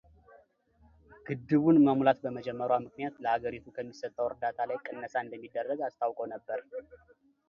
[1.25, 6.59] ግድቡን መሙላት በመጀመሯ ምክንያት ለአገሪቱ ከሚሰጠው እርዳታ ላይ ቅነሳ እንደሚያደርግ አስታውቆ ነበር።